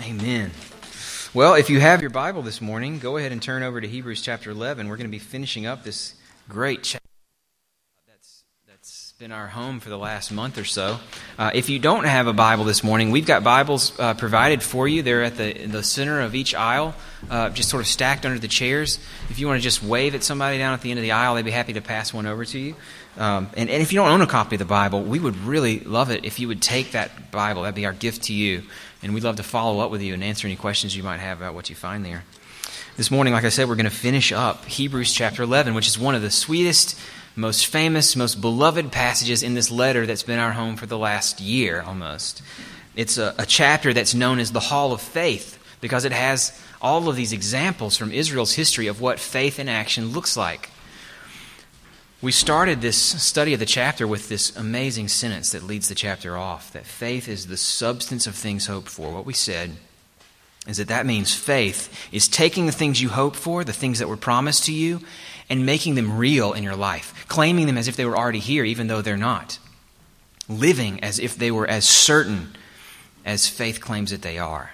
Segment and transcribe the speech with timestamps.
[0.00, 0.50] Amen.
[1.32, 4.22] Well, if you have your Bible this morning, go ahead and turn over to Hebrews
[4.22, 4.88] chapter 11.
[4.88, 6.14] We're going to be finishing up this
[6.48, 7.06] great chapter
[8.08, 10.98] that's, that's been our home for the last month or so.
[11.38, 14.88] Uh, if you don't have a Bible this morning, we've got Bibles uh, provided for
[14.88, 15.02] you.
[15.02, 16.96] They're at the, the center of each aisle,
[17.30, 18.98] uh, just sort of stacked under the chairs.
[19.30, 21.36] If you want to just wave at somebody down at the end of the aisle,
[21.36, 22.74] they'd be happy to pass one over to you.
[23.16, 25.80] Um, and, and if you don't own a copy of the Bible, we would really
[25.80, 27.62] love it if you would take that Bible.
[27.62, 28.64] That'd be our gift to you.
[29.02, 31.38] And we'd love to follow up with you and answer any questions you might have
[31.38, 32.24] about what you find there.
[32.96, 35.98] This morning, like I said, we're going to finish up Hebrews chapter 11, which is
[35.98, 36.98] one of the sweetest,
[37.36, 41.40] most famous, most beloved passages in this letter that's been our home for the last
[41.40, 42.40] year almost.
[42.96, 47.08] It's a, a chapter that's known as the Hall of Faith because it has all
[47.08, 50.70] of these examples from Israel's history of what faith in action looks like.
[52.24, 56.38] We started this study of the chapter with this amazing sentence that leads the chapter
[56.38, 59.12] off that faith is the substance of things hoped for.
[59.12, 59.72] What we said
[60.66, 64.08] is that that means faith is taking the things you hope for, the things that
[64.08, 65.00] were promised to you,
[65.50, 68.64] and making them real in your life, claiming them as if they were already here,
[68.64, 69.58] even though they're not,
[70.48, 72.56] living as if they were as certain
[73.26, 74.70] as faith claims that they are.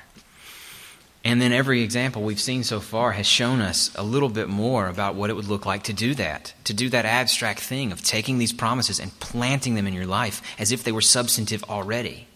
[1.23, 4.89] And then every example we've seen so far has shown us a little bit more
[4.89, 8.03] about what it would look like to do that, to do that abstract thing of
[8.03, 12.27] taking these promises and planting them in your life as if they were substantive already.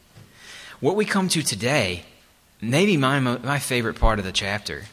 [0.80, 2.04] What we come to today,
[2.60, 4.84] maybe my, my favorite part of the chapter,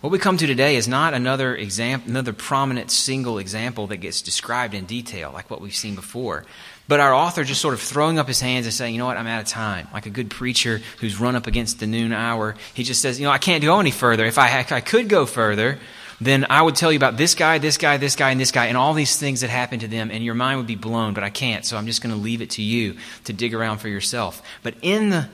[0.00, 4.22] what we come to today is not another example, another prominent single example that gets
[4.22, 6.46] described in detail like what we've seen before,
[6.88, 9.16] but our author just sort of throwing up his hands and saying, you know what,
[9.16, 9.88] I'm out of time.
[9.92, 12.54] Like a good preacher who's run up against the noon hour.
[12.74, 14.24] He just says, you know, I can't go any further.
[14.24, 15.78] If I, if I could go further,
[16.20, 18.66] then I would tell you about this guy, this guy, this guy, and this guy,
[18.66, 21.24] and all these things that happened to them, and your mind would be blown, but
[21.24, 21.64] I can't.
[21.64, 24.40] So I'm just going to leave it to you to dig around for yourself.
[24.62, 25.28] But in, the,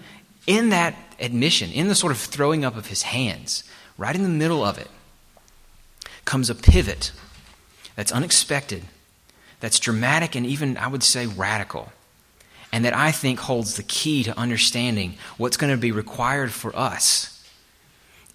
[0.47, 3.63] in that admission, in the sort of throwing up of his hands,
[3.99, 4.89] right in the middle of it,
[6.25, 7.13] comes a pivot
[7.95, 8.85] that's unexpected
[9.63, 11.93] that's dramatic and even, I would say, radical.
[12.73, 16.75] And that I think holds the key to understanding what's going to be required for
[16.75, 17.47] us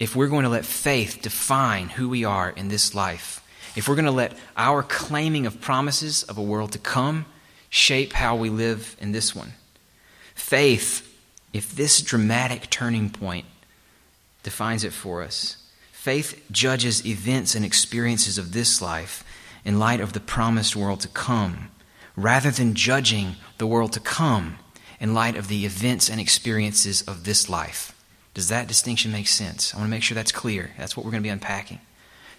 [0.00, 3.44] if we're going to let faith define who we are in this life.
[3.76, 7.26] If we're going to let our claiming of promises of a world to come
[7.68, 9.52] shape how we live in this one.
[10.34, 11.14] Faith,
[11.52, 13.44] if this dramatic turning point
[14.42, 15.58] defines it for us,
[15.92, 19.24] faith judges events and experiences of this life
[19.68, 21.68] in light of the promised world to come,
[22.16, 24.58] rather than judging the world to come
[24.98, 27.94] in light of the events and experiences of this life.
[28.32, 29.74] Does that distinction make sense?
[29.74, 30.70] I want to make sure that's clear.
[30.78, 31.80] That's what we're going to be unpacking.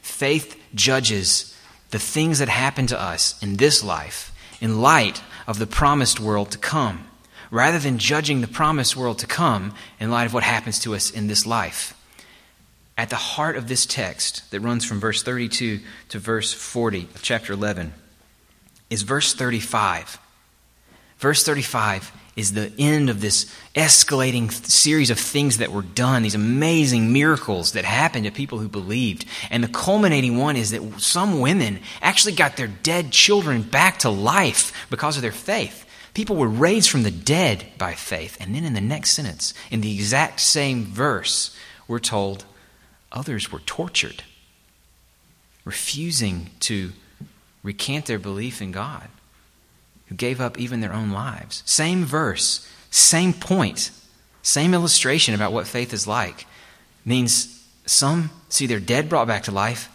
[0.01, 1.55] Faith judges
[1.91, 6.49] the things that happen to us in this life in light of the promised world
[6.49, 7.05] to come,
[7.51, 11.11] rather than judging the promised world to come in light of what happens to us
[11.11, 11.93] in this life
[12.99, 15.79] at the heart of this text that runs from verse 32
[16.09, 17.93] to verse 40 of chapter 11
[18.89, 20.19] is verse 35.
[21.17, 26.35] Verse 35 is the end of this escalating series of things that were done, these
[26.35, 29.23] amazing miracles that happened to people who believed.
[29.49, 34.09] And the culminating one is that some women actually got their dead children back to
[34.09, 35.85] life because of their faith.
[36.13, 38.35] People were raised from the dead by faith.
[38.41, 41.55] And then in the next sentence, in the exact same verse,
[41.87, 42.43] we're told
[43.11, 44.23] Others were tortured,
[45.65, 46.91] refusing to
[47.63, 49.07] recant their belief in God,
[50.07, 51.63] who gave up even their own lives.
[51.65, 53.91] Same verse, same point,
[54.41, 56.45] same illustration about what faith is like.
[57.05, 59.89] Means some see their dead brought back to life,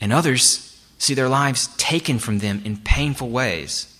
[0.00, 3.90] and others see their lives taken from them in painful ways.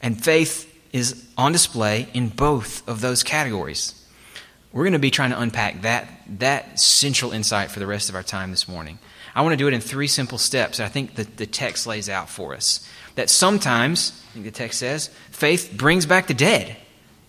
[0.00, 3.94] And faith is on display in both of those categories.
[4.72, 6.08] We're going to be trying to unpack that,
[6.38, 8.98] that central insight for the rest of our time this morning.
[9.34, 10.80] I want to do it in three simple steps.
[10.80, 12.86] I think that the text lays out for us.
[13.14, 16.76] That sometimes, I think the text says, faith brings back the dead.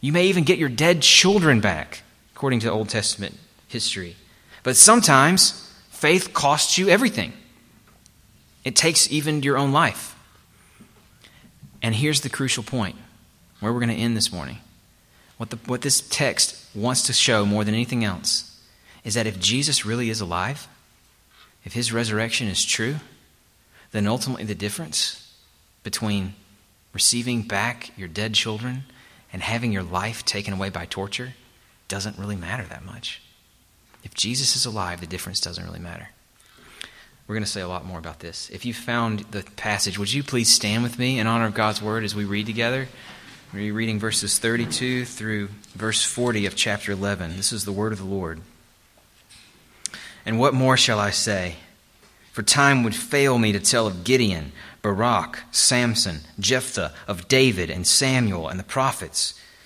[0.01, 2.03] You may even get your dead children back,
[2.35, 3.35] according to Old Testament
[3.67, 4.15] history.
[4.63, 7.33] But sometimes, faith costs you everything.
[8.65, 10.15] It takes even your own life.
[11.81, 12.97] And here's the crucial point
[13.59, 14.57] where we're going to end this morning.
[15.39, 18.59] What, the, what this text wants to show more than anything else
[19.05, 20.67] is that if Jesus really is alive,
[21.63, 22.97] if his resurrection is true,
[23.93, 25.33] then ultimately the difference
[25.81, 26.33] between
[26.91, 28.83] receiving back your dead children
[29.31, 31.35] and having your life taken away by torture
[31.87, 33.21] doesn't really matter that much.
[34.03, 36.09] If Jesus is alive, the difference doesn't really matter.
[37.27, 38.49] We're going to say a lot more about this.
[38.49, 41.81] If you found the passage, would you please stand with me in honor of God's
[41.81, 42.89] word as we read together?
[43.51, 47.35] We're reading verses 32 through verse 40 of chapter 11.
[47.35, 48.41] This is the word of the Lord.
[50.23, 51.55] And what more shall I say?
[52.31, 54.51] For time would fail me to tell of Gideon,
[54.83, 59.33] Barak, Samson, Jephthah, of David and Samuel and the prophets,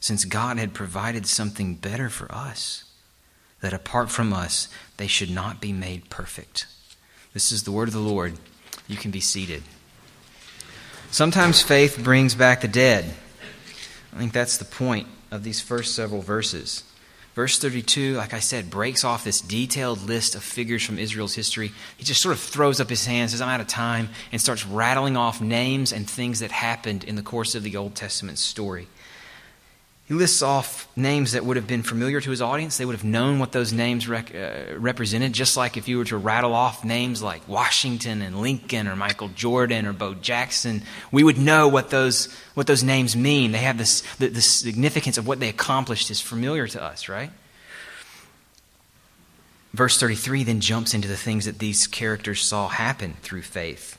[0.00, 2.84] since God had provided something better for us,
[3.60, 6.66] that apart from us, they should not be made perfect.
[7.34, 8.34] This is the word of the Lord.
[8.88, 9.62] You can be seated.
[11.10, 13.14] Sometimes faith brings back the dead.
[14.14, 16.82] I think that's the point of these first several verses.
[17.34, 21.70] Verse 32, like I said, breaks off this detailed list of figures from Israel's history.
[21.96, 24.66] He just sort of throws up his hands, says, I'm out of time, and starts
[24.66, 28.88] rattling off names and things that happened in the course of the Old Testament story.
[30.10, 32.76] He lists off names that would have been familiar to his audience.
[32.76, 36.04] They would have known what those names rec- uh, represented, just like if you were
[36.06, 41.22] to rattle off names like Washington and Lincoln or Michael Jordan or Bo Jackson, we
[41.22, 43.52] would know what those, what those names mean.
[43.52, 47.30] They have this, the, the significance of what they accomplished is familiar to us, right?
[49.72, 53.96] Verse 33 then jumps into the things that these characters saw happen through faith.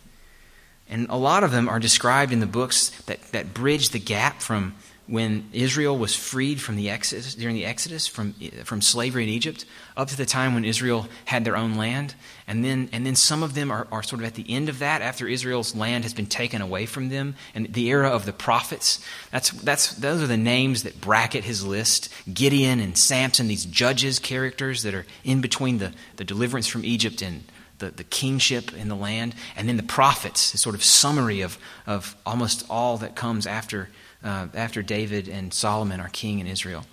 [0.89, 4.41] And a lot of them are described in the books that, that bridge the gap
[4.41, 4.75] from
[5.11, 9.65] when Israel was freed from the Exodus, during the Exodus from, from slavery in Egypt
[9.97, 12.15] up to the time when Israel had their own land.
[12.47, 14.79] And then, and then some of them are, are sort of at the end of
[14.79, 17.35] that after Israel's land has been taken away from them.
[17.53, 21.65] And the era of the prophets, that's, that's, those are the names that bracket his
[21.65, 22.07] list.
[22.33, 27.21] Gideon and Samson, these judges characters that are in between the, the deliverance from Egypt
[27.21, 27.43] and
[27.79, 29.35] the, the kingship in the land.
[29.57, 33.89] And then the prophets, a sort of summary of, of almost all that comes after
[34.23, 36.85] uh, after David and Solomon are king in Israel.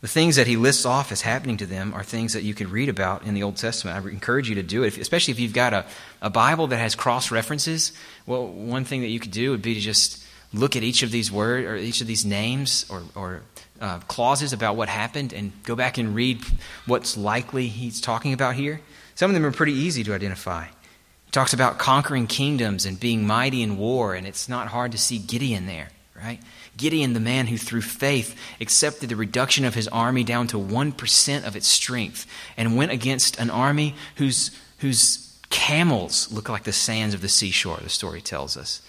[0.00, 2.68] The things that he lists off as happening to them are things that you could
[2.68, 3.96] read about in the Old Testament.
[3.96, 5.86] I encourage you to do it, especially if you've got a,
[6.20, 7.92] a Bible that has cross references.
[8.26, 10.22] Well, one thing that you could do would be to just
[10.52, 13.42] look at each of these words or each of these names or, or
[13.80, 16.42] uh, clauses about what happened and go back and read
[16.86, 18.80] what's likely he's talking about here.
[19.14, 20.66] Some of them are pretty easy to identify.
[20.66, 24.98] He talks about conquering kingdoms and being mighty in war, and it's not hard to
[24.98, 26.40] see Gideon there, right?
[26.76, 31.46] Gideon, the man who through faith accepted the reduction of his army down to 1%
[31.46, 32.26] of its strength
[32.56, 37.78] and went against an army whose, whose camels look like the sands of the seashore,
[37.78, 38.82] the story tells us,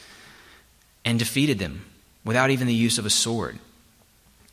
[1.04, 1.86] and defeated them
[2.24, 3.60] without even the use of a sword.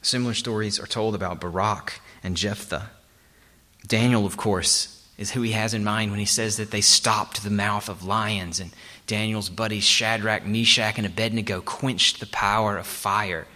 [0.02, 2.90] Similar stories are told about Barak and Jephthah.
[3.86, 4.91] Daniel, of course,
[5.22, 8.04] is who he has in mind when he says that they stopped the mouth of
[8.04, 8.72] lions and
[9.06, 13.46] Daniel's buddies Shadrach, Meshach, and Abednego quenched the power of fire.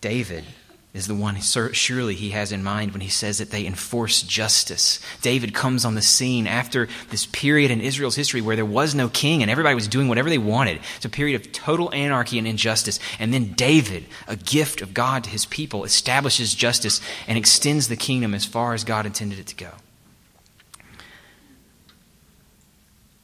[0.00, 0.44] David
[0.92, 4.98] is the one surely he has in mind when he says that they enforce justice.
[5.22, 9.08] David comes on the scene after this period in Israel's history where there was no
[9.08, 10.80] king and everybody was doing whatever they wanted.
[10.96, 12.98] It's a period of total anarchy and injustice.
[13.20, 17.96] And then David, a gift of God to his people, establishes justice and extends the
[17.96, 19.70] kingdom as far as God intended it to go.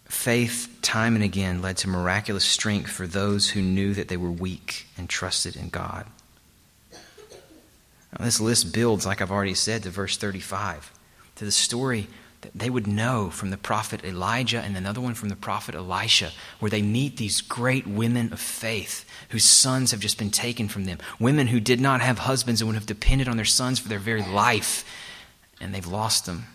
[0.04, 4.30] Faith, time and again, led to miraculous strength for those who knew that they were
[4.30, 6.06] weak and trusted in God.
[8.18, 10.92] Now, this list builds, like I've already said, to verse 35,
[11.37, 12.08] to the story
[12.40, 16.30] that they would know from the prophet Elijah and another one from the prophet Elisha,
[16.58, 20.85] where they meet these great women of faith whose sons have just been taken from
[20.85, 20.99] them.
[21.18, 23.99] Women who did not have husbands and would have depended on their sons for their
[23.99, 24.85] very life,
[25.61, 26.46] and they've lost them.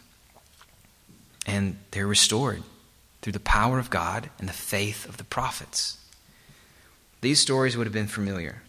[1.45, 2.63] And they're restored
[3.21, 5.97] through the power of God and the faith of the prophets.
[7.21, 8.61] These stories would have been familiar.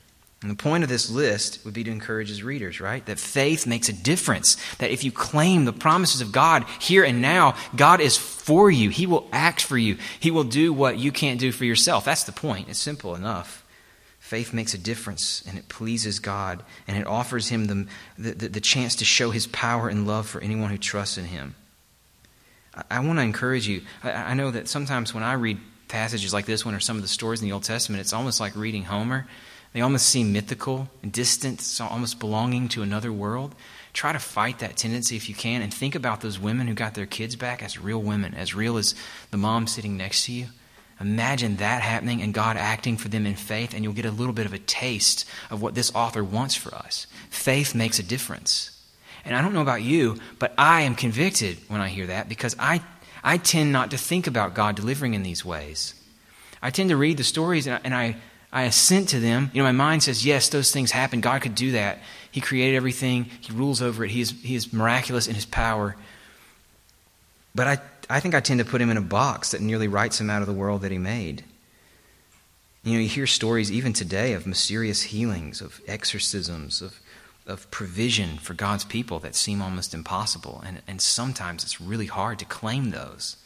[0.43, 3.07] And the point of this list would be to encourage his readers, right?
[3.07, 4.57] That faith makes a difference.
[4.79, 8.91] That if you claim the promises of God here and now, God is for you.
[8.91, 9.99] He will act for you.
[10.19, 12.05] He will do what you can't do for yourself.
[12.05, 12.69] That's the point.
[12.69, 13.65] It's simple enough.
[14.19, 17.87] Faith makes a difference and it pleases God and it offers him the,
[18.19, 21.55] the, the chance to show his power and love for anyone who trusts in him.
[22.75, 23.83] I, I want to encourage you.
[24.03, 27.03] I, I know that sometimes when I read passages like this one or some of
[27.03, 29.29] the stories in the Old Testament, it's almost like reading Homer.
[29.73, 33.55] They almost seem mythical and distant, almost belonging to another world.
[33.95, 36.95] Try to fight that tendency if you can and think about those women who got
[36.95, 38.95] their kids back as real women, as real as
[39.31, 40.47] the mom sitting next to you.
[41.01, 44.33] Imagine that happening and God acting for them in faith, and you'll get a little
[44.33, 47.07] bit of a taste of what this author wants for us.
[47.31, 48.71] Faith makes a difference.
[49.25, 52.55] And I don't know about you, but I am convicted when I hear that because
[52.59, 52.83] I,
[53.25, 55.95] I tend not to think about God delivering in these ways.
[56.61, 58.17] I tend to read the stories and I, and I,
[58.53, 59.51] I assent to them.
[59.55, 61.21] You know, my mind says, yes, those things happen.
[61.21, 62.01] God could do that.
[62.31, 65.97] He created everything, He rules over it, He is, he is miraculous in His power.
[67.55, 67.81] But I
[68.13, 70.43] I think I tend to put him in a box that nearly writes him out
[70.43, 71.45] of the world that he made.
[72.85, 77.01] You know, you hear stories even today of mysterious healings, of exorcisms, of,
[77.47, 80.63] of provision for God's people that seem almost impossible.
[80.67, 83.37] And, and sometimes it's really hard to claim those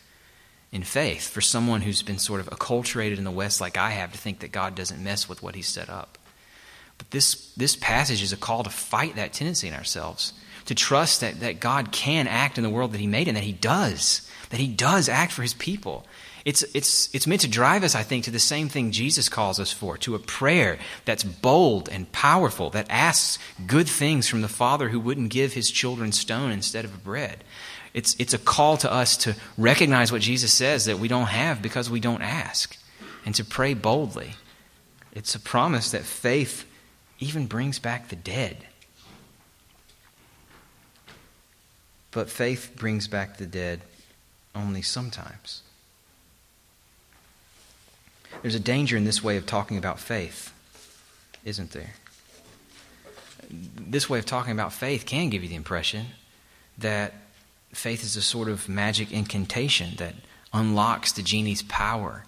[0.76, 4.12] in faith for someone who's been sort of acculturated in the West like I have
[4.12, 6.18] to think that God doesn't mess with what He's set up.
[6.98, 10.32] But this, this passage is a call to fight that tendency in ourselves,
[10.66, 13.42] to trust that, that God can act in the world that He made and that
[13.44, 16.06] He does that he does act for his people.
[16.44, 19.58] It's, it's, it's meant to drive us, I think, to the same thing Jesus calls
[19.58, 24.48] us for to a prayer that's bold and powerful, that asks good things from the
[24.48, 27.42] Father who wouldn't give his children stone instead of bread.
[27.96, 31.62] It's, it's a call to us to recognize what Jesus says that we don't have
[31.62, 32.76] because we don't ask,
[33.24, 34.32] and to pray boldly.
[35.14, 36.66] It's a promise that faith
[37.20, 38.66] even brings back the dead.
[42.10, 43.80] But faith brings back the dead
[44.54, 45.62] only sometimes.
[48.42, 50.52] There's a danger in this way of talking about faith,
[51.46, 51.94] isn't there?
[53.48, 56.08] This way of talking about faith can give you the impression
[56.76, 57.14] that
[57.72, 60.14] faith is a sort of magic incantation that
[60.52, 62.24] unlocks the genie's power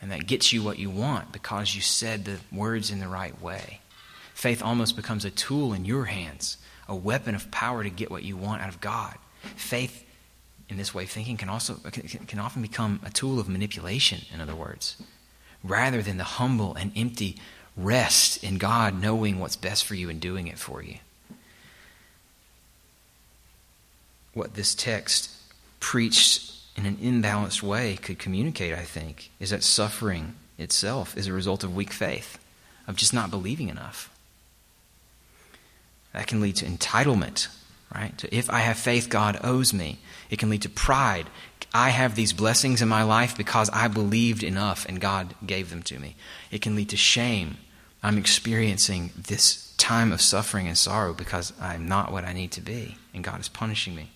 [0.00, 3.40] and that gets you what you want because you said the words in the right
[3.40, 3.80] way.
[4.34, 6.58] Faith almost becomes a tool in your hands,
[6.88, 9.16] a weapon of power to get what you want out of God.
[9.56, 10.04] Faith
[10.68, 14.40] in this way of thinking can also can, often become a tool of manipulation in
[14.40, 14.96] other words
[15.64, 17.36] rather than the humble and empty
[17.76, 20.96] rest in God knowing what's best for you and doing it for you
[24.38, 25.30] what this text
[25.80, 31.32] preached in an imbalanced way could communicate i think is that suffering itself is a
[31.32, 32.38] result of weak faith
[32.86, 34.10] of just not believing enough
[36.12, 37.48] that can lead to entitlement
[37.94, 38.20] right?
[38.20, 39.98] So if I have faith, God owes me.
[40.30, 41.26] It can lead to pride.
[41.72, 45.82] I have these blessings in my life because I believed enough and God gave them
[45.84, 46.16] to me.
[46.50, 47.58] It can lead to shame.
[48.02, 52.60] I'm experiencing this time of suffering and sorrow because I'm not what I need to
[52.60, 54.10] be and God is punishing me.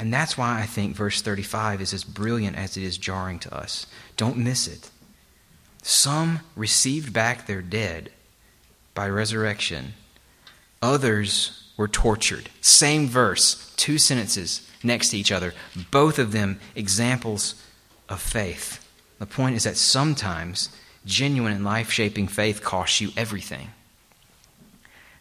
[0.00, 3.54] And that's why I think verse 35 is as brilliant as it is jarring to
[3.54, 3.86] us.
[4.16, 4.90] Don't miss it.
[5.82, 8.10] Some received back their dead
[8.94, 9.92] by resurrection,
[10.80, 12.48] others were tortured.
[12.62, 15.52] Same verse, two sentences next to each other,
[15.90, 17.62] both of them examples
[18.08, 18.86] of faith.
[19.18, 20.70] The point is that sometimes
[21.04, 23.68] genuine and life shaping faith costs you everything.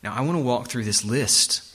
[0.02, 1.69] Now, I want to walk through this list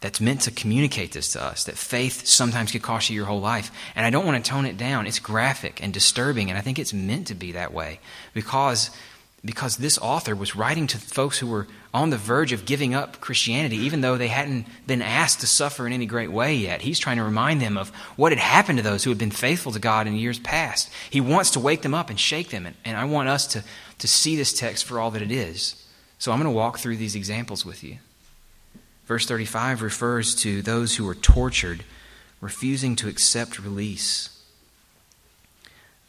[0.00, 3.40] that's meant to communicate this to us that faith sometimes could cost you your whole
[3.40, 3.72] life.
[3.96, 5.06] And I don't want to tone it down.
[5.06, 8.00] It's graphic and disturbing, and I think it's meant to be that way
[8.34, 8.90] because
[9.44, 13.20] because this author was writing to folks who were on the verge of giving up
[13.20, 16.82] Christianity, even though they hadn't been asked to suffer in any great way yet.
[16.82, 19.70] He's trying to remind them of what had happened to those who had been faithful
[19.72, 20.90] to God in years past.
[21.08, 23.62] He wants to wake them up and shake them, and, and I want us to,
[24.00, 25.86] to see this text for all that it is.
[26.18, 27.98] So I'm going to walk through these examples with you.
[29.08, 31.82] Verse 35 refers to those who were tortured,
[32.42, 34.38] refusing to accept release.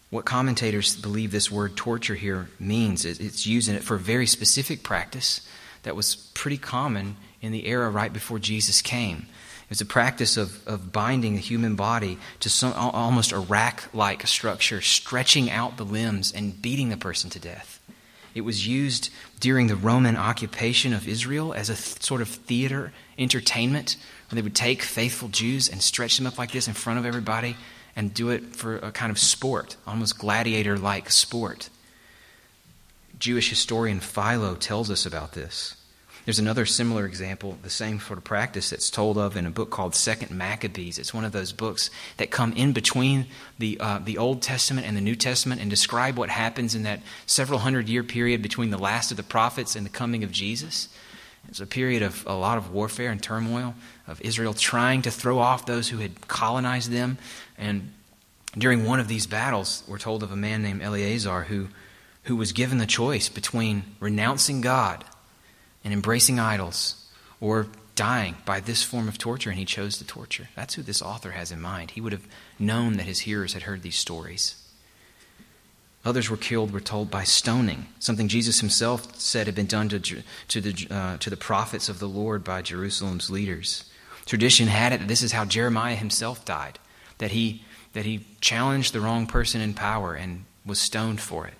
[0.10, 4.25] What commentators believe this word torture here means is it's using it for a very
[4.25, 5.48] specific practice
[5.84, 9.27] that was pretty common in the era right before Jesus came.
[9.63, 13.84] It was a practice of, of binding the human body to some, almost a rack
[13.94, 17.79] like structure, stretching out the limbs and beating the person to death.
[18.39, 19.10] It was used
[19.41, 23.98] during the Roman occupation of Israel as a th- sort of theater entertainment
[24.31, 27.58] they would take faithful Jews and stretch them up like this in front of everybody
[27.96, 31.69] and do it for a kind of sport, almost gladiator like sport.
[33.17, 35.75] Jewish historian Philo tells us about this.
[36.26, 39.70] There's another similar example, the same sort of practice that's told of in a book
[39.70, 41.00] called Second Maccabees.
[41.00, 44.96] It's one of those books that come in between the, uh, the Old Testament and
[44.96, 48.78] the New Testament and describe what happens in that several hundred year period between the
[48.78, 50.90] last of the prophets and the coming of Jesus.
[51.48, 53.74] It's a period of a lot of warfare and turmoil,
[54.06, 57.18] of Israel trying to throw off those who had colonized them.
[57.58, 57.94] And
[58.58, 61.70] during one of these battles, we're told of a man named Eleazar who,
[62.24, 65.06] who was given the choice between renouncing God
[65.84, 67.06] and embracing idols
[67.40, 70.48] or dying by this form of torture, and he chose the torture.
[70.56, 71.92] That's who this author has in mind.
[71.92, 74.56] He would have known that his hearers had heard these stories.
[76.06, 80.00] Others were killed, we're told, by stoning, something Jesus himself said had been done to,
[80.00, 83.84] to, the, uh, to the prophets of the Lord by Jerusalem's leaders.
[84.26, 86.80] Tradition had it that this is how Jeremiah himself died,
[87.18, 91.56] that he, that he challenged the wrong person in power and was stoned for it.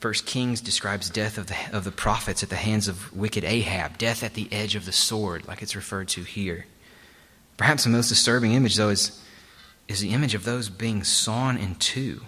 [0.00, 3.98] First Kings describes death of the, of the prophets at the hands of wicked Ahab,
[3.98, 6.66] death at the edge of the sword, like it's referred to here.
[7.56, 9.20] Perhaps the most disturbing image, though, is,
[9.88, 12.22] is the image of those being sawn in two.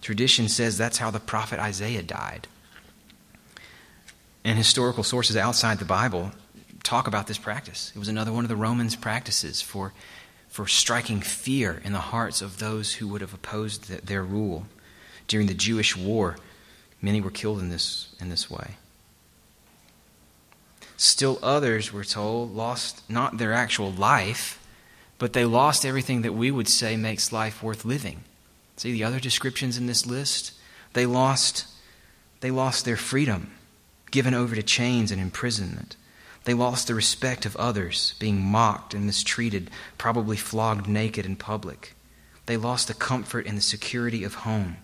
[0.00, 2.48] Tradition says that's how the prophet Isaiah died.
[4.44, 6.32] And historical sources outside the Bible
[6.82, 7.92] talk about this practice.
[7.94, 9.92] It was another one of the Romans' practices for,
[10.48, 14.66] for striking fear in the hearts of those who would have opposed the, their rule.
[15.28, 16.36] During the Jewish war,
[17.00, 18.76] Many were killed in this, in this way.
[20.96, 24.64] Still others, we're told, lost not their actual life,
[25.18, 28.24] but they lost everything that we would say makes life worth living.
[28.76, 30.52] See the other descriptions in this list?
[30.94, 31.66] They lost,
[32.40, 33.52] they lost their freedom,
[34.10, 35.96] given over to chains and imprisonment.
[36.44, 41.94] They lost the respect of others, being mocked and mistreated, probably flogged naked in public.
[42.46, 44.78] They lost the comfort and the security of home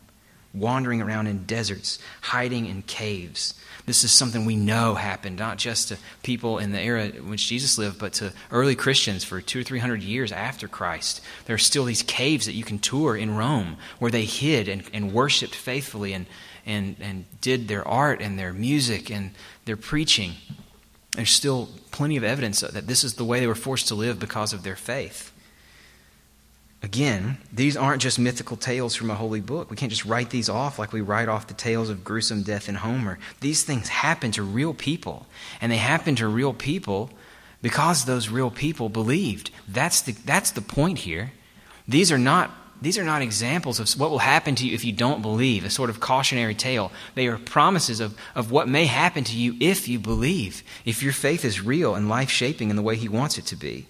[0.54, 3.54] wandering around in deserts, hiding in caves.
[3.86, 7.48] This is something we know happened not just to people in the era in which
[7.48, 11.20] Jesus lived, but to early Christians for two or three hundred years after Christ.
[11.44, 14.84] There are still these caves that you can tour in Rome where they hid and,
[14.94, 16.26] and worshiped faithfully and,
[16.64, 19.32] and, and did their art and their music and
[19.66, 20.32] their preaching.
[21.12, 24.18] There's still plenty of evidence that this is the way they were forced to live
[24.18, 25.30] because of their faith.
[26.84, 29.70] Again, these aren't just mythical tales from a holy book.
[29.70, 32.68] We can't just write these off like we write off the tales of gruesome death
[32.68, 33.18] in Homer.
[33.40, 35.24] These things happen to real people,
[35.62, 37.08] and they happen to real people
[37.62, 39.50] because those real people believed.
[39.66, 41.32] That's the, that's the point here.
[41.88, 42.50] These are not
[42.82, 45.70] these are not examples of what will happen to you if you don't believe, a
[45.70, 46.92] sort of cautionary tale.
[47.14, 51.14] They are promises of, of what may happen to you if you believe, if your
[51.14, 53.86] faith is real and life shaping in the way He wants it to be.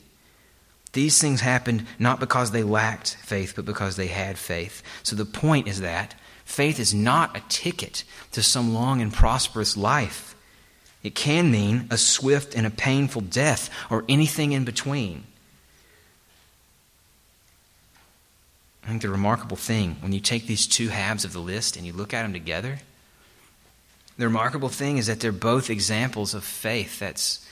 [0.94, 4.80] These things happened not because they lacked faith, but because they had faith.
[5.02, 9.76] So the point is that faith is not a ticket to some long and prosperous
[9.76, 10.36] life.
[11.02, 15.24] It can mean a swift and a painful death or anything in between.
[18.84, 21.84] I think the remarkable thing, when you take these two halves of the list and
[21.84, 22.78] you look at them together,
[24.16, 27.44] the remarkable thing is that they're both examples of faith that's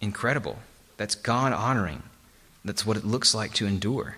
[0.00, 0.60] incredible,
[0.96, 2.04] that's God honoring,
[2.64, 4.16] that's what it looks like to endure.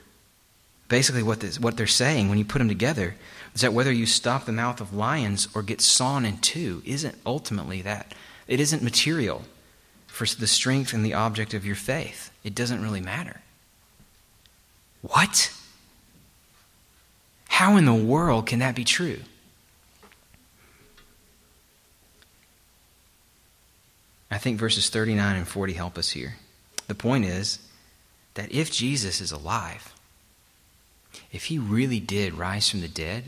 [0.88, 3.14] Basically, what, this, what they're saying when you put them together
[3.55, 7.16] is that whether you stop the mouth of lions or get sawn in two isn't
[7.24, 8.14] ultimately that.
[8.46, 9.42] It isn't material
[10.07, 12.31] for the strength and the object of your faith.
[12.44, 13.40] It doesn't really matter.
[15.00, 15.52] What?
[17.48, 19.20] How in the world can that be true?
[24.31, 26.37] I think verses 39 and 40 help us here.
[26.88, 27.59] The point is
[28.35, 29.95] that if Jesus is alive,
[31.31, 33.25] if he really did rise from the dead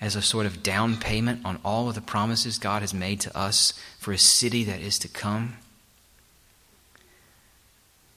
[0.00, 3.36] as a sort of down payment on all of the promises God has made to
[3.36, 5.56] us for a city that is to come,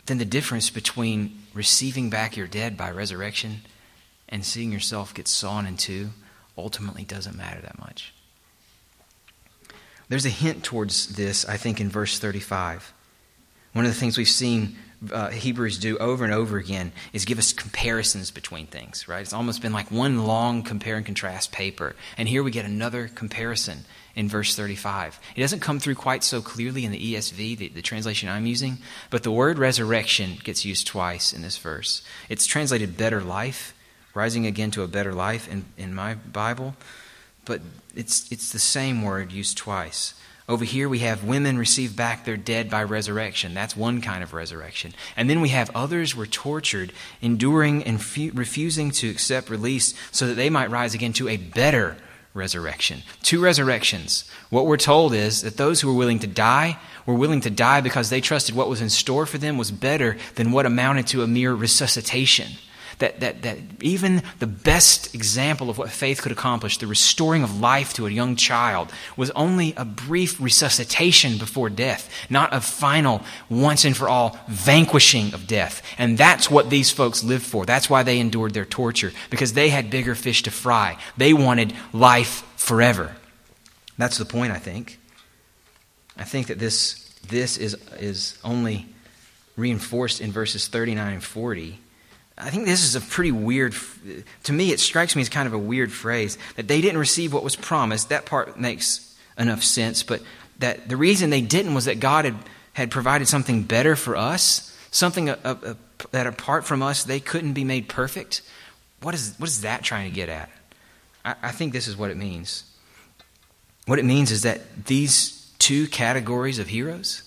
[0.06, 3.62] then the difference between receiving back your dead by resurrection
[4.30, 6.10] and seeing yourself get sawn in two
[6.58, 8.14] ultimately doesn't matter that much.
[10.10, 12.94] There's a hint towards this, I think, in verse 35.
[13.74, 14.78] One of the things we've seen
[15.12, 19.22] uh, Hebrews do over and over again is give us comparisons between things, right?
[19.22, 21.96] It's almost been like one long compare and contrast paper.
[22.18, 23.86] And here we get another comparison
[24.16, 25.20] in verse 35.
[25.36, 28.78] It doesn't come through quite so clearly in the ESV, the, the translation I'm using,
[29.10, 32.04] but the word resurrection gets used twice in this verse.
[32.30, 33.74] It's translated better life,
[34.14, 36.76] rising again to a better life in, in my Bible,
[37.46, 37.62] but
[37.96, 40.14] it's, it's the same word used twice.
[40.50, 43.54] Over here, we have women receive back their dead by resurrection.
[43.54, 44.94] That's one kind of resurrection.
[45.16, 47.96] And then we have others were tortured, enduring and
[48.36, 51.96] refusing to accept release so that they might rise again to a better
[52.34, 53.04] resurrection.
[53.22, 54.30] Two resurrections.
[54.50, 57.80] What we're told is that those who were willing to die were willing to die
[57.80, 61.24] because they trusted what was in store for them was better than what amounted to
[61.24, 62.52] a mere resuscitation.
[63.00, 67.60] That, that, that even the best example of what faith could accomplish, the restoring of
[67.60, 73.24] life to a young child, was only a brief resuscitation before death, not a final,
[73.50, 75.82] once and for all, vanquishing of death.
[75.98, 77.66] And that's what these folks lived for.
[77.66, 80.98] That's why they endured their torture, because they had bigger fish to fry.
[81.18, 83.16] They wanted life forever.
[83.98, 85.00] That's the point, I think.
[86.18, 88.88] I think that this, this is, is only
[89.56, 91.80] reinforced in verses 39 and 40
[92.38, 93.76] I think this is a pretty weird,
[94.44, 97.32] to me, it strikes me as kind of a weird phrase that they didn't receive
[97.32, 98.10] what was promised.
[98.10, 100.22] That part makes enough sense, but
[100.60, 102.36] that the reason they didn't was that God had,
[102.74, 105.78] had provided something better for us, something a, a, a,
[106.12, 108.42] that apart from us they couldn't be made perfect.
[109.02, 110.50] What is, what is that trying to get at?
[111.24, 112.64] I, I think this is what it means.
[113.86, 117.24] What it means is that these two categories of heroes,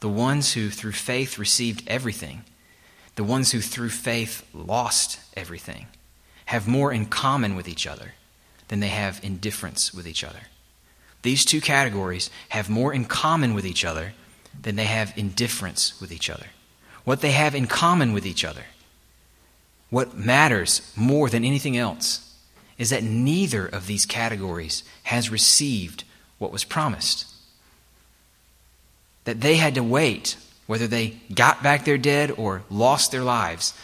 [0.00, 2.42] the ones who through faith received everything,
[3.16, 5.86] the ones who through faith lost everything,
[6.46, 8.14] have more in common with each other
[8.68, 10.40] than they have in difference with each other.
[11.22, 14.12] These two categories have more in common with each other
[14.60, 16.46] than they have in difference with each other.
[17.04, 18.64] What they have in common with each other,
[19.90, 22.34] what matters more than anything else,
[22.78, 26.04] is that neither of these categories has received
[26.38, 27.26] what was promised.
[29.24, 33.74] That they had to wait whether they got back their dead or lost their lives.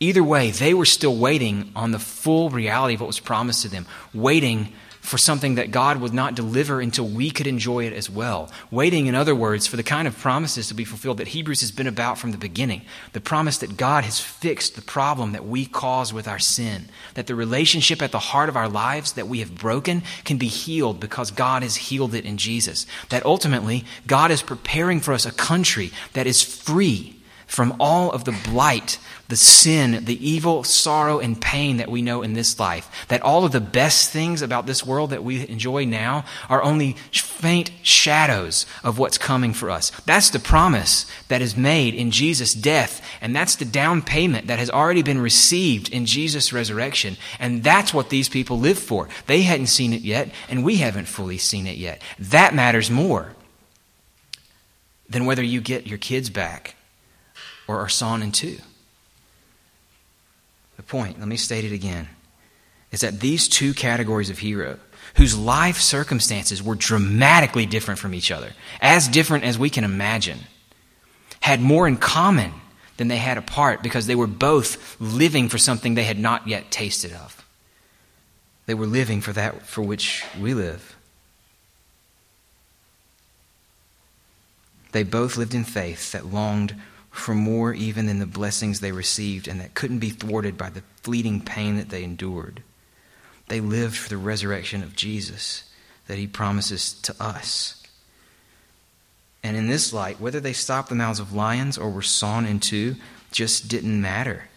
[0.00, 3.68] Either way, they were still waiting on the full reality of what was promised to
[3.68, 8.10] them, waiting for something that God would not deliver until we could enjoy it as
[8.10, 8.50] well.
[8.70, 11.70] Waiting, in other words, for the kind of promises to be fulfilled that Hebrews has
[11.70, 12.82] been about from the beginning.
[13.12, 16.88] The promise that God has fixed the problem that we cause with our sin.
[17.14, 20.48] That the relationship at the heart of our lives that we have broken can be
[20.48, 22.86] healed because God has healed it in Jesus.
[23.08, 27.17] That ultimately, God is preparing for us a country that is free
[27.48, 32.22] from all of the blight, the sin, the evil, sorrow, and pain that we know
[32.22, 33.06] in this life.
[33.08, 36.92] That all of the best things about this world that we enjoy now are only
[37.10, 39.90] faint shadows of what's coming for us.
[40.04, 44.58] That's the promise that is made in Jesus' death, and that's the down payment that
[44.58, 47.16] has already been received in Jesus' resurrection.
[47.40, 49.08] And that's what these people live for.
[49.26, 52.02] They hadn't seen it yet, and we haven't fully seen it yet.
[52.18, 53.32] That matters more
[55.08, 56.74] than whether you get your kids back
[57.68, 58.56] or are sawn in two.
[60.76, 62.08] The point, let me state it again,
[62.90, 64.78] is that these two categories of hero,
[65.14, 70.40] whose life circumstances were dramatically different from each other, as different as we can imagine,
[71.40, 72.52] had more in common
[72.96, 76.70] than they had apart because they were both living for something they had not yet
[76.70, 77.44] tasted of.
[78.66, 80.96] They were living for that for which we live.
[84.92, 86.74] They both lived in faith that longed
[87.18, 90.82] for more even than the blessings they received and that couldn't be thwarted by the
[91.02, 92.62] fleeting pain that they endured.
[93.48, 95.64] They lived for the resurrection of Jesus
[96.06, 97.82] that he promises to us.
[99.42, 102.60] And in this light, whether they stopped the mouths of lions or were sawn in
[102.60, 102.96] two
[103.30, 104.48] just didn't matter.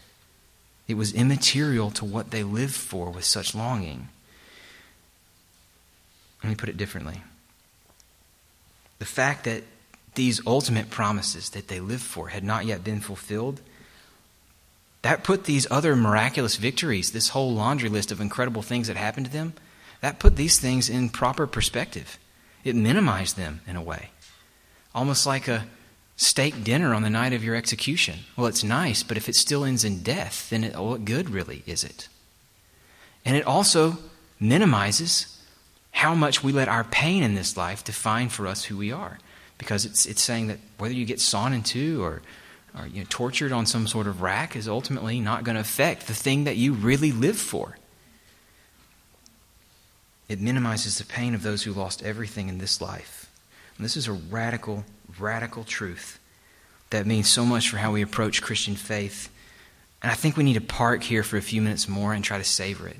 [0.87, 4.09] It was immaterial to what they lived for with such longing.
[6.43, 7.21] Let me put it differently.
[8.99, 9.63] The fact that
[10.15, 13.61] these ultimate promises that they lived for had not yet been fulfilled,
[15.01, 19.27] that put these other miraculous victories, this whole laundry list of incredible things that happened
[19.27, 19.53] to them,
[20.01, 22.19] that put these things in proper perspective.
[22.63, 24.09] It minimized them in a way.
[24.93, 25.65] Almost like a
[26.15, 28.19] steak dinner on the night of your execution.
[28.35, 31.63] Well, it's nice, but if it still ends in death, then it, what good really
[31.65, 32.07] is it?
[33.25, 33.97] And it also
[34.39, 35.39] minimizes
[35.91, 39.17] how much we let our pain in this life define for us who we are
[39.61, 42.23] because it's, it's saying that whether you get sawn in two or,
[42.75, 46.07] or you know, tortured on some sort of rack is ultimately not going to affect
[46.07, 47.77] the thing that you really live for.
[50.27, 53.31] It minimizes the pain of those who lost everything in this life.
[53.77, 54.83] And this is a radical,
[55.19, 56.19] radical truth
[56.89, 59.29] that means so much for how we approach Christian faith.
[60.01, 62.39] And I think we need to park here for a few minutes more and try
[62.39, 62.97] to savor it.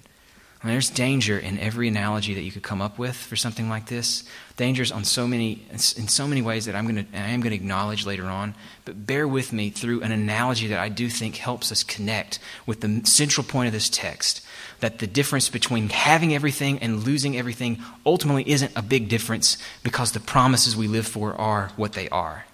[0.64, 4.24] There's danger in every analogy that you could come up with for something like this.
[4.58, 7.50] Dangers on so many, in so many ways that I'm going to, I am going
[7.50, 8.54] to acknowledge later on.
[8.86, 12.82] But bear with me through an analogy that I do think helps us connect with
[12.82, 14.46] the central point of this text.
[14.82, 20.12] That the difference between having everything and losing everything ultimately isn't a big difference because
[20.12, 22.46] the promises we live for are what they are.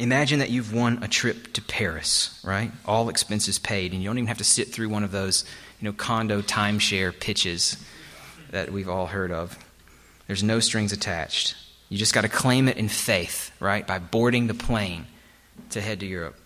[0.00, 2.72] Imagine that you've won a trip to Paris, right?
[2.86, 5.44] All expenses paid, and you don't even have to sit through one of those
[5.78, 7.76] you know, condo timeshare pitches.
[8.50, 9.58] that we've all heard of.
[10.26, 11.54] There's no strings attached.
[11.90, 13.86] You just got to claim it in faith, right?
[13.86, 15.06] By boarding the plane
[15.70, 16.36] to head to Europe.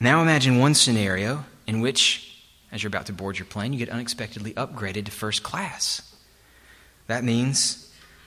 [0.00, 3.88] Now imagine one scenario in which, as you're about to board your plane, you get
[3.88, 6.14] unexpectedly upgraded to first class.
[7.06, 7.83] That means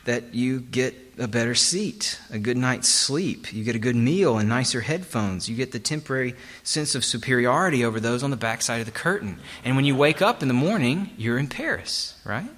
[0.07, 4.37] that you get a better seat, a good night's sleep, you get a good meal
[4.37, 8.79] and nicer headphones, you get the temporary sense of superiority over those on the backside
[8.79, 9.37] of the curtain.
[9.65, 12.49] And when you wake up in the morning, you're in Paris, right?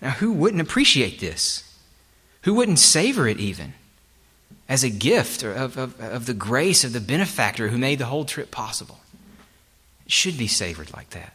[0.00, 1.76] Now, who wouldn't appreciate this?
[2.42, 3.74] Who wouldn't savor it even
[4.68, 8.24] as a gift of, of, of the grace of the benefactor who made the whole
[8.24, 9.00] trip possible?
[10.04, 11.32] It should be savored like that.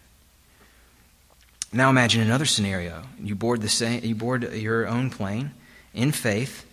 [1.74, 3.04] Now imagine another scenario.
[3.22, 5.52] You board, the same, you board your own plane
[5.94, 6.66] in faith.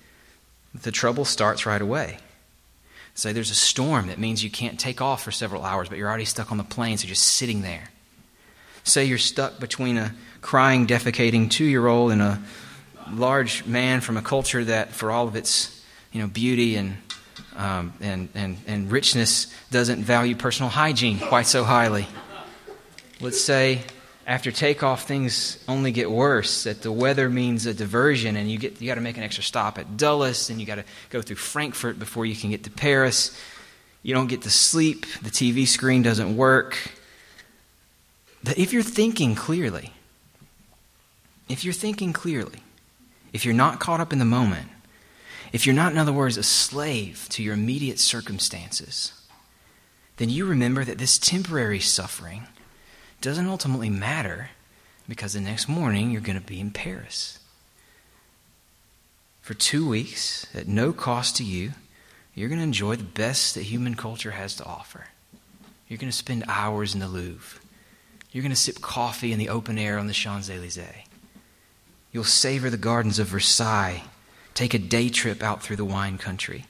[0.74, 2.18] The trouble starts right away.
[3.14, 6.08] Say there's a storm that means you can't take off for several hours, but you're
[6.08, 7.90] already stuck on the plane, so you're just sitting there.
[8.84, 12.40] Say you're stuck between a crying, defecating two year old and a
[13.12, 16.96] large man from a culture that, for all of its you know, beauty and,
[17.56, 22.06] um, and, and, and richness, doesn't value personal hygiene quite so highly.
[23.20, 23.82] Let's say
[24.28, 26.64] after takeoff, things only get worse.
[26.64, 29.42] That the weather means a diversion, and you get you got to make an extra
[29.42, 32.70] stop at Dulles, and you got to go through Frankfurt before you can get to
[32.70, 33.36] Paris.
[34.02, 35.06] You don't get to sleep.
[35.22, 36.76] The TV screen doesn't work.
[38.44, 39.92] But if you're thinking clearly,
[41.48, 42.60] if you're thinking clearly,
[43.32, 44.68] if you're not caught up in the moment,
[45.54, 49.12] if you're not, in other words, a slave to your immediate circumstances,
[50.18, 52.46] then you remember that this temporary suffering
[53.20, 54.50] doesn't ultimately matter
[55.08, 57.38] because the next morning you're going to be in Paris.
[59.40, 61.72] For two weeks, at no cost to you,
[62.34, 65.06] you're going to enjoy the best that human culture has to offer.
[65.88, 67.60] You're going to spend hours in the Louvre.
[68.30, 71.06] You're going to sip coffee in the open air on the Champs Elysees.
[72.12, 74.02] You'll savor the gardens of Versailles,
[74.54, 76.66] take a day trip out through the wine country.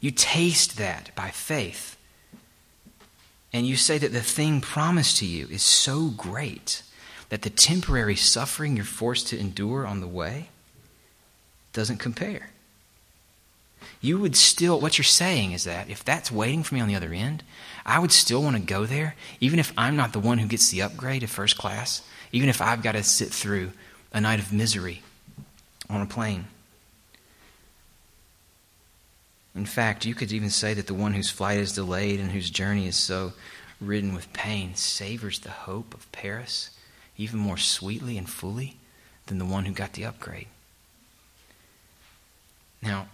[0.00, 1.95] You taste that by faith
[3.56, 6.82] and you say that the thing promised to you is so great
[7.30, 10.50] that the temporary suffering you're forced to endure on the way
[11.72, 12.50] doesn't compare.
[14.02, 16.96] You would still, what you're saying is that if that's waiting for me on the
[16.96, 17.42] other end,
[17.86, 20.70] I would still want to go there, even if I'm not the one who gets
[20.70, 23.72] the upgrade to first class, even if I've got to sit through
[24.12, 25.00] a night of misery
[25.88, 26.44] on a plane.
[29.56, 32.50] In fact, you could even say that the one whose flight is delayed and whose
[32.50, 33.32] journey is so
[33.80, 36.70] ridden with pain savors the hope of Paris
[37.16, 38.76] even more sweetly and fully
[39.26, 40.48] than the one who got the upgrade.
[42.82, 43.08] Now,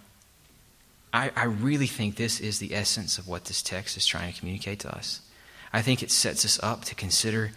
[1.13, 4.39] I, I, really think this is the essence of what this text is trying to
[4.39, 5.21] communicate to us.
[5.71, 7.51] I think it sets us up to consider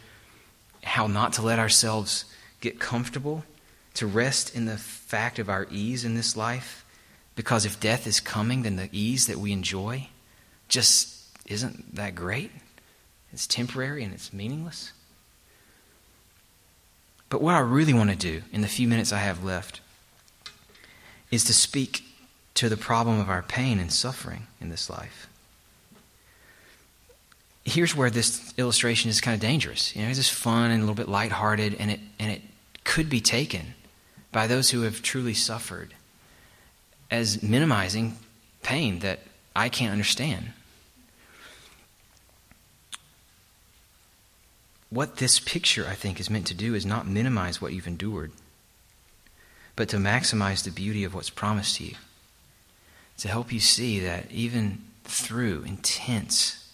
[0.84, 2.26] how not to let ourselves
[2.60, 3.44] get comfortable,
[3.94, 6.85] to rest in the fact of our ease in this life
[7.36, 10.08] because if death is coming, then the ease that we enjoy
[10.68, 12.50] just isn't that great.
[13.32, 14.92] It's temporary and it's meaningless.
[17.28, 19.80] But what I really want to do in the few minutes I have left
[21.30, 22.02] is to speak
[22.54, 25.28] to the problem of our pain and suffering in this life.
[27.64, 29.94] Here's where this illustration is kind of dangerous.
[29.94, 32.40] You know, it's just fun and a little bit lighthearted, and it, and it
[32.84, 33.74] could be taken
[34.30, 35.95] by those who have truly suffered
[37.10, 38.16] as minimizing
[38.62, 39.20] pain that
[39.54, 40.52] I can't understand.
[44.90, 48.32] What this picture, I think, is meant to do is not minimize what you've endured,
[49.74, 51.94] but to maximize the beauty of what's promised to you.
[53.18, 56.66] To help you see that even through intense,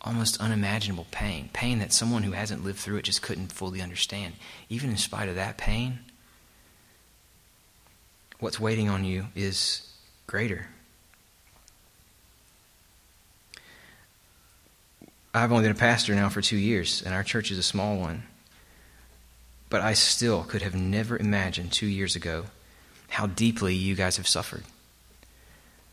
[0.00, 4.34] almost unimaginable pain, pain that someone who hasn't lived through it just couldn't fully understand,
[4.68, 5.98] even in spite of that pain,
[8.40, 9.86] what's waiting on you is
[10.26, 10.66] greater.
[15.32, 17.96] I've only been a pastor now for two years, and our church is a small
[17.96, 18.24] one.
[19.68, 22.46] But I still could have never imagined two years ago
[23.10, 24.64] how deeply you guys have suffered.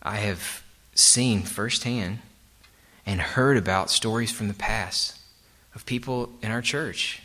[0.01, 0.63] I have
[0.95, 2.19] seen firsthand
[3.05, 5.19] and heard about stories from the past
[5.75, 7.21] of people in our church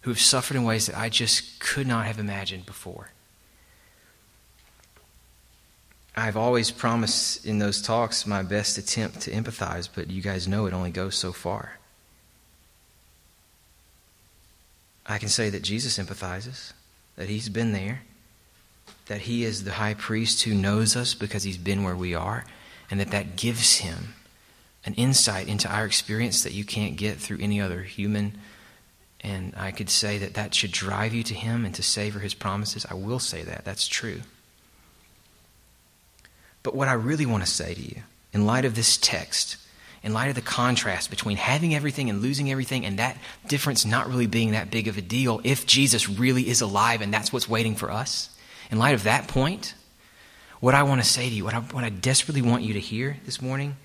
[0.00, 3.10] who have suffered in ways that I just could not have imagined before.
[6.16, 10.66] I've always promised in those talks my best attempt to empathize, but you guys know
[10.66, 11.78] it only goes so far.
[15.06, 16.72] I can say that Jesus empathizes,
[17.16, 18.02] that he's been there,
[19.06, 22.44] that he is the high priest who knows us because he's been where we are,
[22.90, 24.14] and that that gives him
[24.86, 28.38] an insight into our experience that you can't get through any other human
[29.24, 32.34] And I could say that that should drive you to Him and to savor His
[32.34, 32.86] promises.
[32.88, 33.64] I will say that.
[33.64, 34.20] That's true.
[36.64, 39.58] But what I really want to say to you, in light of this text,
[40.02, 44.08] in light of the contrast between having everything and losing everything, and that difference not
[44.08, 47.48] really being that big of a deal, if Jesus really is alive and that's what's
[47.48, 48.30] waiting for us,
[48.70, 49.74] in light of that point,
[50.58, 52.80] what I want to say to you, what I, what I desperately want you to
[52.80, 53.76] hear this morning,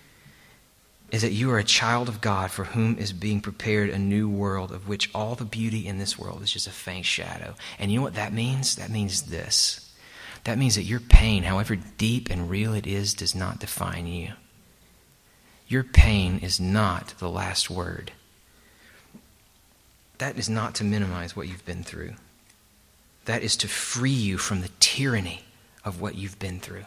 [1.12, 4.30] is that you are a child of God for whom is being prepared a new
[4.30, 7.56] world of which all the beauty in this world is just a faint shadow.
[7.78, 8.76] And you know what that means?
[8.76, 9.89] That means this.
[10.44, 14.34] That means that your pain, however deep and real it is, does not define you.
[15.68, 18.12] Your pain is not the last word.
[20.18, 22.14] That is not to minimize what you've been through.
[23.26, 25.44] That is to free you from the tyranny
[25.86, 26.86] of what you've been through.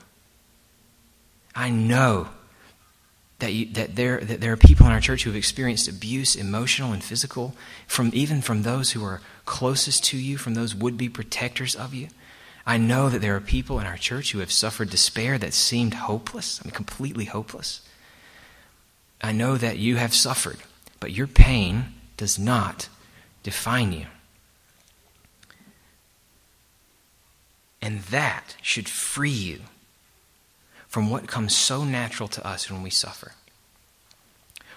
[1.55, 2.29] I know
[3.38, 6.37] that, you, that, there, that there are people in our church who have experienced abuse,
[6.37, 7.55] emotional and physical,
[7.87, 11.95] from even from those who are closest to you, from those would be protectors of
[11.95, 12.09] you.
[12.66, 15.94] I know that there are people in our church who have suffered despair that seemed
[15.94, 17.81] hopeless, I mean, completely hopeless.
[19.20, 20.59] I know that you have suffered,
[21.01, 22.88] but your pain does not
[23.42, 24.07] define you.
[27.81, 29.61] And that should free you
[30.87, 33.33] from what comes so natural to us when we suffer.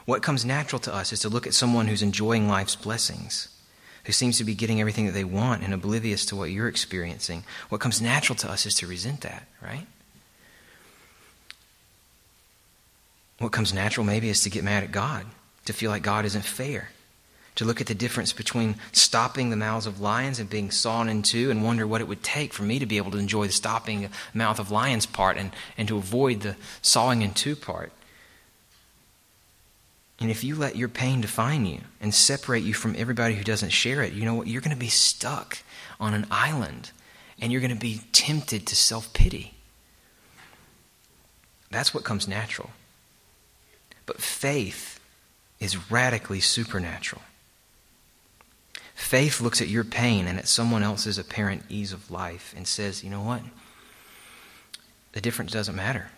[0.05, 3.49] What comes natural to us is to look at someone who's enjoying life's blessings,
[4.05, 7.43] who seems to be getting everything that they want and oblivious to what you're experiencing.
[7.69, 9.87] What comes natural to us is to resent that, right?
[13.39, 15.25] What comes natural maybe is to get mad at God,
[15.65, 16.89] to feel like God isn't fair,
[17.55, 21.21] to look at the difference between stopping the mouths of lions and being sawn in
[21.23, 23.53] two and wonder what it would take for me to be able to enjoy the
[23.53, 27.91] stopping mouth of lions part and, and to avoid the sawing in two part.
[30.19, 33.71] And if you let your pain define you and separate you from everybody who doesn't
[33.71, 34.47] share it, you know what?
[34.47, 35.57] You're going to be stuck
[35.99, 36.91] on an island
[37.39, 39.53] and you're going to be tempted to self pity.
[41.69, 42.69] That's what comes natural.
[44.05, 44.99] But faith
[45.59, 47.21] is radically supernatural.
[48.93, 53.03] Faith looks at your pain and at someone else's apparent ease of life and says,
[53.03, 53.41] you know what?
[55.11, 56.11] The difference doesn't matter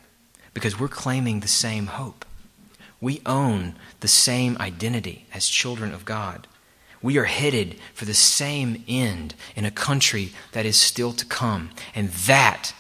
[0.53, 2.23] because we're claiming the same hope.
[2.99, 6.47] We own the same identity as children of God.
[7.01, 11.69] We are headed for the same end in a country that is still to come.
[11.93, 12.73] And that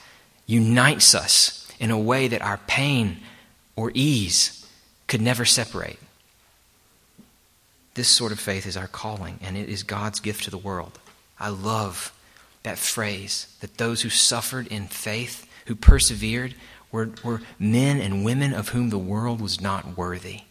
[0.47, 3.17] unites us in a way that our pain
[3.75, 4.67] or ease
[5.07, 5.99] could never separate.
[7.93, 10.99] This sort of faith is our calling, and it is God's gift to the world.
[11.39, 12.13] I love
[12.63, 16.55] that phrase that those who suffered in faith, who persevered,
[16.97, 20.41] were, were men and women of whom the world was not worthy.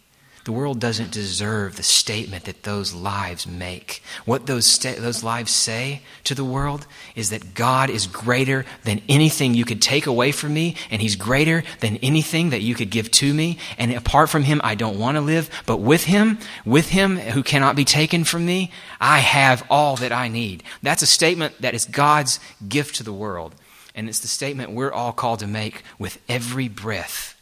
[0.45, 4.01] The world doesn't deserve the statement that those lives make.
[4.25, 9.03] What those, sta- those lives say to the world is that God is greater than
[9.09, 12.91] anything you could take away from me, and He's greater than anything that you could
[12.91, 13.59] give to me.
[13.77, 15.51] And apart from Him, I don't want to live.
[15.67, 20.13] But with Him, with Him who cannot be taken from me, I have all that
[20.13, 20.63] I need.
[20.81, 23.57] That's a statement that is God's gift to the world.
[23.97, 27.33] And it's the statement we're all called to make with every breath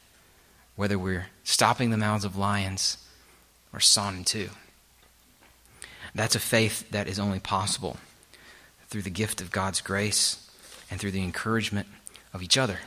[0.77, 2.99] whether we're stopping the mouths of lions
[3.73, 4.51] or in two.
[6.15, 7.97] That's a faith that is only possible
[8.89, 10.49] through the gift of God's grace
[10.91, 11.89] and through the encouragement
[12.33, 12.79] of each other.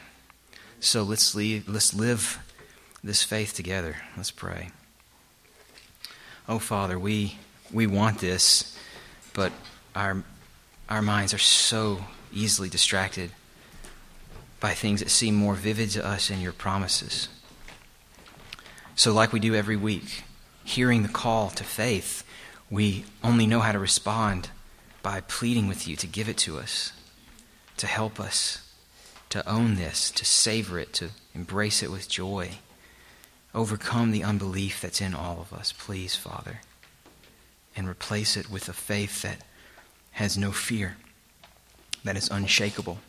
[0.80, 2.40] So let's, leave, let's live
[3.04, 3.98] this faith together.
[4.16, 4.70] Let's pray.
[6.48, 7.38] Oh, Father, we,
[7.72, 8.78] we want this,
[9.34, 9.52] but
[9.94, 10.24] our,
[10.88, 13.32] our minds are so easily distracted
[14.60, 17.30] by things that seem more vivid to us in your promises.
[18.96, 20.24] So, like we do every week,
[20.64, 22.24] hearing the call to faith,
[22.70, 24.50] we only know how to respond
[25.04, 26.92] by pleading with you to give it to us,
[27.78, 28.68] to help us,
[29.30, 32.52] to own this, to savor it, to embrace it with joy.
[33.54, 36.62] Overcome the unbelief that's in all of us, please, Father,
[37.76, 39.38] and replace it with a faith that
[40.12, 40.98] has no fear,
[42.04, 43.00] that is unshakable,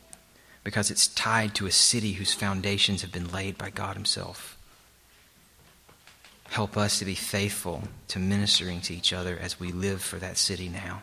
[0.69, 4.59] because it's tied to a city whose foundations have been laid by God Himself.
[6.51, 10.37] Help us to be faithful to ministering to each other as we live for that
[10.37, 11.01] city now.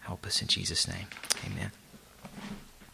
[0.00, 1.06] Help us in Jesus' name.
[1.46, 1.70] Amen.